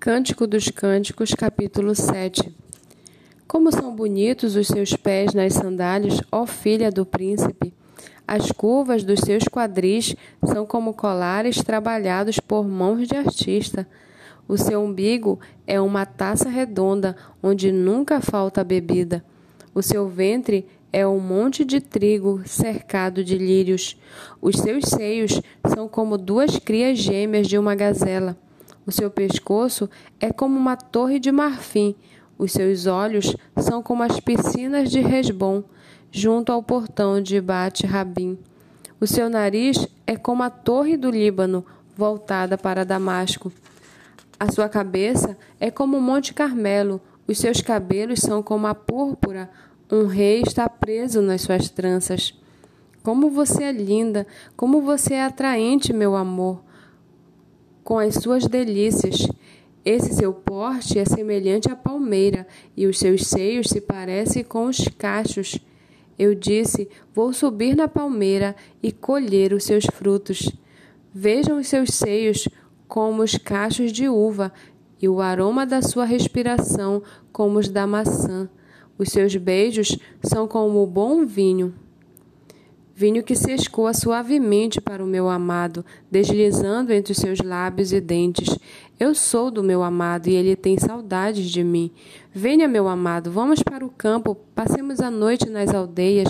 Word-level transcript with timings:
Cântico 0.00 0.46
dos 0.46 0.70
Cânticos, 0.70 1.34
capítulo 1.34 1.94
7 1.94 2.56
Como 3.46 3.70
são 3.70 3.94
bonitos 3.94 4.56
os 4.56 4.66
seus 4.66 4.96
pés 4.96 5.34
nas 5.34 5.52
sandálias, 5.52 6.22
ó 6.32 6.46
filha 6.46 6.90
do 6.90 7.04
príncipe! 7.04 7.74
As 8.26 8.50
curvas 8.50 9.04
dos 9.04 9.20
seus 9.20 9.44
quadris 9.44 10.16
são 10.42 10.64
como 10.64 10.94
colares 10.94 11.62
trabalhados 11.62 12.40
por 12.40 12.66
mãos 12.66 13.06
de 13.06 13.14
artista. 13.14 13.86
O 14.48 14.56
seu 14.56 14.80
umbigo 14.80 15.38
é 15.66 15.78
uma 15.78 16.06
taça 16.06 16.48
redonda 16.48 17.14
onde 17.42 17.70
nunca 17.70 18.22
falta 18.22 18.64
bebida. 18.64 19.22
O 19.74 19.82
seu 19.82 20.08
ventre 20.08 20.66
é 20.90 21.06
um 21.06 21.20
monte 21.20 21.62
de 21.62 21.78
trigo 21.78 22.40
cercado 22.46 23.22
de 23.22 23.36
lírios. 23.36 24.00
Os 24.40 24.56
seus 24.56 24.84
seios 24.86 25.42
são 25.74 25.86
como 25.86 26.16
duas 26.16 26.58
crias 26.58 26.96
gêmeas 26.96 27.46
de 27.46 27.58
uma 27.58 27.74
gazela. 27.74 28.34
O 28.90 28.92
seu 28.92 29.08
pescoço 29.08 29.88
é 30.18 30.32
como 30.32 30.58
uma 30.58 30.76
torre 30.76 31.20
de 31.20 31.30
marfim. 31.30 31.94
Os 32.36 32.50
seus 32.50 32.86
olhos 32.86 33.36
são 33.56 33.80
como 33.84 34.02
as 34.02 34.18
piscinas 34.18 34.90
de 34.90 34.98
Resbom, 34.98 35.62
junto 36.10 36.50
ao 36.50 36.60
portão 36.60 37.22
de 37.22 37.40
Bate 37.40 37.86
Rabim. 37.86 38.36
O 39.00 39.06
seu 39.06 39.30
nariz 39.30 39.86
é 40.08 40.16
como 40.16 40.42
a 40.42 40.50
torre 40.50 40.96
do 40.96 41.08
Líbano, 41.08 41.64
voltada 41.96 42.58
para 42.58 42.84
Damasco. 42.84 43.52
A 44.40 44.50
sua 44.50 44.68
cabeça 44.68 45.38
é 45.60 45.70
como 45.70 45.96
o 45.96 46.02
Monte 46.02 46.34
Carmelo, 46.34 47.00
os 47.28 47.38
seus 47.38 47.60
cabelos 47.60 48.18
são 48.18 48.42
como 48.42 48.66
a 48.66 48.74
púrpura, 48.74 49.48
um 49.88 50.06
rei 50.06 50.42
está 50.44 50.68
preso 50.68 51.22
nas 51.22 51.42
suas 51.42 51.70
tranças. 51.70 52.34
Como 53.04 53.30
você 53.30 53.62
é 53.62 53.72
linda, 53.72 54.26
como 54.56 54.82
você 54.82 55.14
é 55.14 55.24
atraente, 55.24 55.92
meu 55.92 56.16
amor 56.16 56.68
com 57.90 57.98
as 57.98 58.14
suas 58.14 58.46
delícias. 58.46 59.26
Esse 59.84 60.14
seu 60.14 60.32
porte 60.32 60.96
é 60.96 61.04
semelhante 61.04 61.68
à 61.68 61.74
palmeira, 61.74 62.46
e 62.76 62.86
os 62.86 63.00
seus 63.00 63.26
seios 63.26 63.66
se 63.66 63.80
parecem 63.80 64.44
com 64.44 64.66
os 64.66 64.78
cachos. 64.96 65.58
Eu 66.16 66.32
disse: 66.32 66.88
Vou 67.12 67.32
subir 67.32 67.74
na 67.74 67.88
palmeira 67.88 68.54
e 68.80 68.92
colher 68.92 69.52
os 69.52 69.64
seus 69.64 69.84
frutos. 69.86 70.52
Vejam 71.12 71.58
os 71.58 71.66
seus 71.66 71.90
seios 71.90 72.46
como 72.86 73.24
os 73.24 73.36
cachos 73.36 73.90
de 73.90 74.08
uva, 74.08 74.52
e 75.02 75.08
o 75.08 75.20
aroma 75.20 75.66
da 75.66 75.82
sua 75.82 76.04
respiração 76.04 77.02
como 77.32 77.58
os 77.58 77.68
da 77.68 77.88
maçã. 77.88 78.48
Os 78.96 79.08
seus 79.08 79.34
beijos 79.34 79.98
são 80.22 80.46
como 80.46 80.80
o 80.80 80.86
bom 80.86 81.26
vinho 81.26 81.74
vinho 83.00 83.22
que 83.22 83.34
se 83.34 83.50
escoa 83.50 83.94
suavemente 83.94 84.78
para 84.78 85.02
o 85.02 85.06
meu 85.06 85.30
amado, 85.30 85.82
deslizando 86.10 86.92
entre 86.92 87.12
os 87.12 87.18
seus 87.18 87.38
lábios 87.40 87.94
e 87.94 88.00
dentes. 88.00 88.58
Eu 88.98 89.14
sou 89.14 89.50
do 89.50 89.62
meu 89.62 89.82
amado 89.82 90.28
e 90.28 90.34
ele 90.34 90.54
tem 90.54 90.78
saudades 90.78 91.50
de 91.50 91.64
mim. 91.64 91.90
Venha, 92.30 92.68
meu 92.68 92.88
amado, 92.88 93.30
vamos 93.30 93.62
para 93.62 93.82
o 93.82 93.88
campo, 93.88 94.36
passemos 94.54 95.00
a 95.00 95.10
noite 95.10 95.48
nas 95.48 95.72
aldeias, 95.72 96.28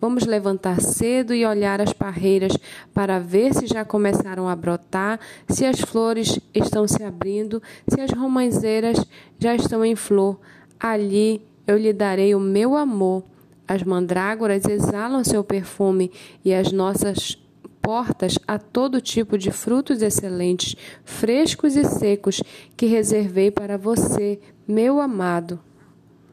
vamos 0.00 0.24
levantar 0.24 0.80
cedo 0.80 1.34
e 1.34 1.44
olhar 1.44 1.80
as 1.80 1.92
parreiras 1.92 2.56
para 2.94 3.18
ver 3.18 3.52
se 3.52 3.66
já 3.66 3.84
começaram 3.84 4.48
a 4.48 4.54
brotar, 4.54 5.18
se 5.48 5.66
as 5.66 5.80
flores 5.80 6.38
estão 6.54 6.86
se 6.86 7.02
abrindo, 7.02 7.60
se 7.88 8.00
as 8.00 8.12
romãzeiras 8.12 9.04
já 9.40 9.56
estão 9.56 9.84
em 9.84 9.96
flor. 9.96 10.38
Ali 10.78 11.42
eu 11.66 11.76
lhe 11.76 11.92
darei 11.92 12.32
o 12.32 12.38
meu 12.38 12.76
amor 12.76 13.24
as 13.72 13.82
mandrágoras 13.82 14.66
exalam 14.66 15.24
seu 15.24 15.42
perfume 15.42 16.12
e 16.44 16.52
as 16.52 16.70
nossas 16.70 17.38
portas 17.80 18.38
a 18.46 18.58
todo 18.58 19.00
tipo 19.00 19.38
de 19.38 19.50
frutos 19.50 20.02
excelentes, 20.02 20.76
frescos 21.06 21.74
e 21.74 21.82
secos, 21.82 22.42
que 22.76 22.84
reservei 22.84 23.50
para 23.50 23.78
você, 23.78 24.38
meu 24.68 25.00
amado. 25.00 25.58